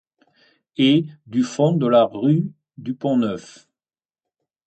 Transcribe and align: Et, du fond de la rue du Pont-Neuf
Et, 0.77 1.05
du 1.27 1.43
fond 1.43 1.73
de 1.73 1.85
la 1.85 2.05
rue 2.05 2.49
du 2.79 2.95
Pont-Neuf 2.95 3.67